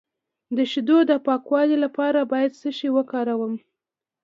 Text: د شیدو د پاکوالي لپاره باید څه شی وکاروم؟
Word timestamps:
د 0.57 0.57
شیدو 0.71 0.97
د 1.09 1.11
پاکوالي 1.25 1.77
لپاره 1.85 2.19
باید 2.31 2.51
څه 2.61 2.69
شی 2.77 2.89
وکاروم؟ 2.97 3.53